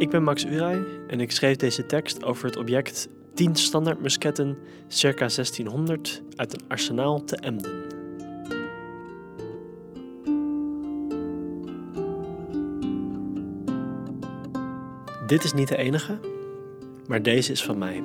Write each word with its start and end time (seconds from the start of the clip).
Ik 0.00 0.10
ben 0.10 0.22
Max 0.22 0.44
Uray 0.44 0.84
en 1.06 1.20
ik 1.20 1.30
schreef 1.30 1.56
deze 1.56 1.86
tekst 1.86 2.24
over 2.24 2.44
het 2.44 2.56
object 2.56 3.08
10 3.34 3.54
standaardmusketten 3.54 4.58
circa 4.88 5.18
1600 5.18 6.22
uit 6.36 6.52
een 6.52 6.68
arsenaal 6.68 7.24
te 7.24 7.36
Emden. 7.36 7.88
Dit 15.26 15.44
is 15.44 15.52
niet 15.52 15.68
de 15.68 15.76
enige, 15.76 16.18
maar 17.06 17.22
deze 17.22 17.52
is 17.52 17.62
van 17.62 17.78
mij. 17.78 18.02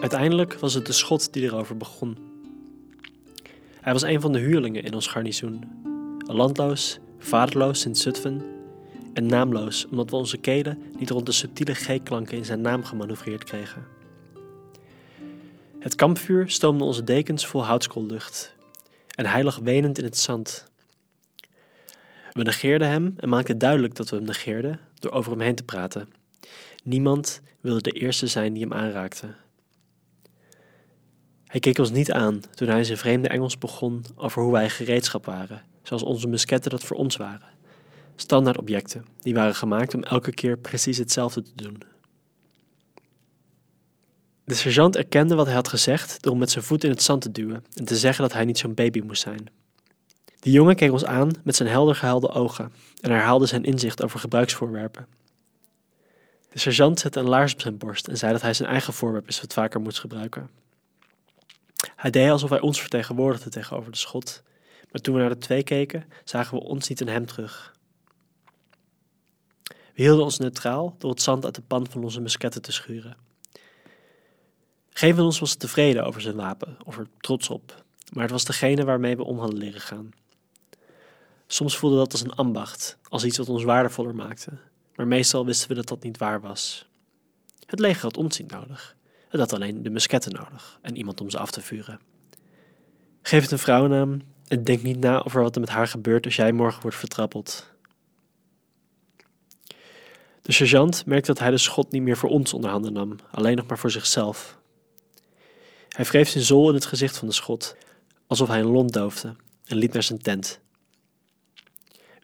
Uiteindelijk 0.00 0.54
was 0.54 0.74
het 0.74 0.86
de 0.86 0.92
schot 0.92 1.32
die 1.32 1.42
erover 1.42 1.76
begon. 1.76 2.16
Hij 3.80 3.92
was 3.92 4.02
een 4.02 4.20
van 4.20 4.32
de 4.32 4.38
huurlingen 4.38 4.82
in 4.82 4.94
ons 4.94 5.06
garnizoen. 5.06 5.64
Landloos, 6.18 6.98
vaderloos 7.18 7.80
sinds 7.80 8.02
Zutphen 8.02 8.53
en 9.14 9.26
naamloos 9.26 9.86
omdat 9.90 10.10
we 10.10 10.16
onze 10.16 10.36
kelen 10.36 10.82
niet 10.98 11.10
rond 11.10 11.26
de 11.26 11.32
subtiele 11.32 11.74
G-klanken 11.74 12.36
in 12.36 12.44
zijn 12.44 12.60
naam 12.60 12.84
gemanoeuvreerd 12.84 13.44
kregen. 13.44 13.86
Het 15.78 15.94
kampvuur 15.94 16.50
stoomde 16.50 16.84
onze 16.84 17.04
dekens 17.04 17.46
vol 17.46 17.64
houtskoollucht 17.64 18.54
en 19.14 19.26
hij 19.26 19.44
lag 19.44 19.58
wenend 19.58 19.98
in 19.98 20.04
het 20.04 20.18
zand. 20.18 20.72
We 22.32 22.42
negeerden 22.42 22.88
hem 22.88 23.14
en 23.16 23.28
maakten 23.28 23.58
duidelijk 23.58 23.94
dat 23.94 24.10
we 24.10 24.16
hem 24.16 24.24
negeerden 24.24 24.80
door 24.98 25.12
over 25.12 25.30
hem 25.30 25.40
heen 25.40 25.54
te 25.54 25.64
praten. 25.64 26.08
Niemand 26.84 27.40
wilde 27.60 27.80
de 27.80 27.90
eerste 27.90 28.26
zijn 28.26 28.52
die 28.52 28.62
hem 28.62 28.72
aanraakte. 28.72 29.34
Hij 31.46 31.60
keek 31.60 31.78
ons 31.78 31.90
niet 31.90 32.12
aan 32.12 32.40
toen 32.54 32.68
hij 32.68 32.84
zijn 32.84 32.98
vreemde 32.98 33.28
Engels 33.28 33.58
begon 33.58 34.04
over 34.16 34.42
hoe 34.42 34.52
wij 34.52 34.70
gereedschap 34.70 35.24
waren, 35.24 35.62
zoals 35.82 36.02
onze 36.02 36.28
musketten 36.28 36.70
dat 36.70 36.84
voor 36.84 36.96
ons 36.96 37.16
waren. 37.16 37.53
Standaard 38.16 38.58
objecten, 38.58 39.04
die 39.20 39.34
waren 39.34 39.54
gemaakt 39.54 39.94
om 39.94 40.02
elke 40.02 40.32
keer 40.32 40.58
precies 40.58 40.98
hetzelfde 40.98 41.42
te 41.42 41.52
doen. 41.54 41.82
De 44.44 44.54
sergeant 44.54 44.96
erkende 44.96 45.34
wat 45.34 45.46
hij 45.46 45.54
had 45.54 45.68
gezegd 45.68 46.22
door 46.22 46.36
met 46.36 46.50
zijn 46.50 46.64
voet 46.64 46.84
in 46.84 46.90
het 46.90 47.02
zand 47.02 47.22
te 47.22 47.32
duwen 47.32 47.64
en 47.74 47.84
te 47.84 47.96
zeggen 47.96 48.22
dat 48.22 48.32
hij 48.32 48.44
niet 48.44 48.58
zo'n 48.58 48.74
baby 48.74 49.00
moest 49.00 49.22
zijn. 49.22 49.46
De 50.40 50.50
jongen 50.50 50.76
keek 50.76 50.92
ons 50.92 51.04
aan 51.04 51.30
met 51.44 51.56
zijn 51.56 51.68
helder 51.68 51.94
gehuilde 51.94 52.30
ogen 52.30 52.72
en 53.00 53.10
herhaalde 53.10 53.46
zijn 53.46 53.64
inzicht 53.64 54.02
over 54.02 54.20
gebruiksvoorwerpen. 54.20 55.06
De 56.50 56.58
sergeant 56.58 57.00
zette 57.00 57.20
een 57.20 57.28
laars 57.28 57.52
op 57.52 57.60
zijn 57.60 57.78
borst 57.78 58.08
en 58.08 58.16
zei 58.16 58.32
dat 58.32 58.42
hij 58.42 58.54
zijn 58.54 58.68
eigen 58.68 58.92
voorwerp 58.92 59.26
eens 59.26 59.40
wat 59.40 59.52
vaker 59.52 59.80
moest 59.80 60.00
gebruiken. 60.00 60.50
Hij 61.96 62.10
deed 62.10 62.30
alsof 62.30 62.50
hij 62.50 62.60
ons 62.60 62.80
vertegenwoordigde 62.80 63.50
tegenover 63.50 63.92
de 63.92 63.98
schot, 63.98 64.42
maar 64.90 65.00
toen 65.00 65.14
we 65.14 65.20
naar 65.20 65.28
de 65.28 65.38
twee 65.38 65.62
keken, 65.62 66.04
zagen 66.24 66.58
we 66.58 66.64
ons 66.64 66.88
niet 66.88 67.00
en 67.00 67.08
hem 67.08 67.26
terug. 67.26 67.74
We 69.94 70.02
hielden 70.02 70.24
ons 70.24 70.38
neutraal 70.38 70.94
door 70.98 71.10
het 71.10 71.22
zand 71.22 71.44
uit 71.44 71.54
de 71.54 71.62
pan 71.62 71.86
van 71.90 72.02
onze 72.02 72.20
musketten 72.20 72.62
te 72.62 72.72
schuren. 72.72 73.16
Geen 74.90 75.14
van 75.14 75.24
ons 75.24 75.38
was 75.38 75.54
tevreden 75.54 76.04
over 76.04 76.20
zijn 76.20 76.36
wapen 76.36 76.76
of 76.84 76.98
er 76.98 77.06
trots 77.18 77.48
op, 77.48 77.84
maar 78.12 78.22
het 78.22 78.32
was 78.32 78.44
degene 78.44 78.84
waarmee 78.84 79.16
we 79.16 79.24
om 79.24 79.38
hadden 79.38 79.58
leren 79.58 79.80
gaan. 79.80 80.10
Soms 81.46 81.76
voelde 81.76 81.96
dat 81.96 82.12
als 82.12 82.20
een 82.20 82.34
ambacht, 82.34 82.98
als 83.08 83.24
iets 83.24 83.38
wat 83.38 83.48
ons 83.48 83.64
waardevoller 83.64 84.14
maakte, 84.14 84.50
maar 84.94 85.06
meestal 85.06 85.44
wisten 85.44 85.68
we 85.68 85.74
dat 85.74 85.88
dat 85.88 86.02
niet 86.02 86.18
waar 86.18 86.40
was. 86.40 86.88
Het 87.66 87.78
leger 87.78 88.02
had 88.02 88.16
ons 88.16 88.38
niet 88.38 88.50
nodig. 88.50 88.96
Het 89.28 89.40
had 89.40 89.52
alleen 89.52 89.82
de 89.82 89.90
musketten 89.90 90.32
nodig 90.32 90.78
en 90.82 90.96
iemand 90.96 91.20
om 91.20 91.30
ze 91.30 91.38
af 91.38 91.50
te 91.50 91.60
vuren. 91.60 92.00
Geef 93.22 93.42
het 93.42 93.50
een 93.50 93.58
vrouwennaam 93.58 94.22
en 94.48 94.64
denk 94.64 94.82
niet 94.82 95.00
na 95.00 95.24
over 95.24 95.42
wat 95.42 95.54
er 95.54 95.60
met 95.60 95.70
haar 95.70 95.88
gebeurt 95.88 96.24
als 96.24 96.36
jij 96.36 96.52
morgen 96.52 96.82
wordt 96.82 96.96
vertrappeld. 96.96 97.73
De 100.44 100.52
sergeant 100.52 101.06
merkte 101.06 101.26
dat 101.26 101.38
hij 101.38 101.50
de 101.50 101.58
schot 101.58 101.92
niet 101.92 102.02
meer 102.02 102.16
voor 102.16 102.30
ons 102.30 102.54
onder 102.54 102.70
handen 102.70 102.92
nam, 102.92 103.16
alleen 103.30 103.56
nog 103.56 103.66
maar 103.66 103.78
voor 103.78 103.90
zichzelf. 103.90 104.58
Hij 105.88 106.04
wreef 106.04 106.28
zijn 106.28 106.44
zool 106.44 106.68
in 106.68 106.74
het 106.74 106.86
gezicht 106.86 107.18
van 107.18 107.28
de 107.28 107.34
schot, 107.34 107.76
alsof 108.26 108.48
hij 108.48 108.60
een 108.60 108.66
lont 108.66 108.92
doofde, 108.92 109.36
en 109.64 109.76
liep 109.76 109.92
naar 109.92 110.02
zijn 110.02 110.22
tent. 110.22 110.60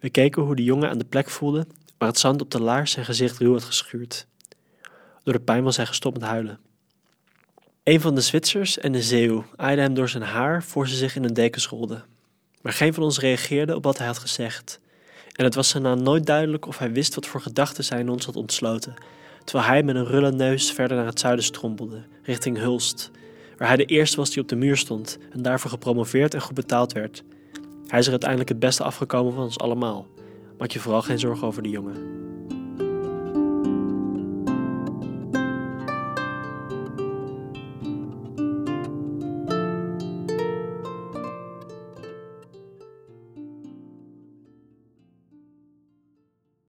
We 0.01 0.11
keken 0.11 0.43
hoe 0.43 0.57
de 0.57 0.65
jongen 0.65 0.89
aan 0.89 0.99
de 0.99 1.05
plek 1.05 1.31
voelde 1.31 1.67
waar 1.99 2.09
het 2.09 2.19
zand 2.19 2.41
op 2.41 2.51
de 2.51 2.61
laars 2.63 2.91
zijn 2.91 3.05
gezicht 3.05 3.39
ruw 3.39 3.53
had 3.53 3.65
geschuurd. 3.65 4.27
Door 5.23 5.35
de 5.35 5.41
pijn 5.41 5.65
was 5.65 5.77
hij 5.77 5.87
gestopt 5.87 6.19
met 6.19 6.29
huilen. 6.29 6.59
Een 7.83 8.01
van 8.01 8.15
de 8.15 8.21
Zwitsers 8.21 8.79
en 8.79 8.93
de 8.93 9.03
Zeeuw 9.03 9.45
aaide 9.57 9.83
hem 9.83 9.95
door 9.95 10.09
zijn 10.09 10.23
haar 10.23 10.63
voor 10.63 10.89
ze 10.89 10.97
zich 10.97 11.17
in 11.17 11.25
een 11.25 11.35
deken 11.35 11.61
scholden. 11.61 12.05
Maar 12.63 12.73
geen 12.73 12.95
van 12.95 13.03
ons 13.03 13.19
reageerde 13.19 13.77
op 13.77 13.85
wat 13.85 13.99
hij 13.99 14.07
had 14.07 14.19
gezegd. 14.19 14.81
En 15.41 15.47
het 15.47 15.55
was 15.55 15.73
na 15.73 15.95
nooit 15.95 16.27
duidelijk 16.27 16.67
of 16.67 16.79
hij 16.79 16.93
wist 16.93 17.15
wat 17.15 17.27
voor 17.27 17.41
gedachten 17.41 17.85
zij 17.85 18.01
in 18.01 18.09
ons 18.09 18.27
had 18.27 18.37
ontsloten, 18.37 18.95
terwijl 19.45 19.69
hij 19.69 19.83
met 19.83 19.97
een 19.97 20.07
rulle 20.07 20.33
neus 20.33 20.73
verder 20.73 20.97
naar 20.97 21.07
het 21.07 21.21
zuiden 21.21 21.45
strompelde, 21.45 22.03
richting 22.23 22.59
Hulst, 22.59 23.11
waar 23.57 23.69
hij 23.69 23.77
de 23.77 23.85
eerste 23.85 24.17
was 24.17 24.31
die 24.31 24.43
op 24.43 24.49
de 24.49 24.57
muur 24.57 24.77
stond 24.77 25.19
en 25.31 25.43
daarvoor 25.43 25.71
gepromoveerd 25.71 26.35
en 26.35 26.41
goed 26.41 26.55
betaald 26.55 26.93
werd. 26.93 27.23
Hij 27.87 27.99
is 27.99 28.05
er 28.05 28.11
uiteindelijk 28.11 28.51
het 28.51 28.59
beste 28.59 28.83
afgekomen 28.83 29.33
van 29.33 29.43
ons 29.43 29.59
allemaal. 29.59 30.07
Maak 30.59 30.71
je 30.71 30.81
vooral 30.81 31.03
geen 31.03 31.19
zorgen 31.19 31.47
over 31.47 31.63
de 31.63 31.69
jongen. 31.71 32.20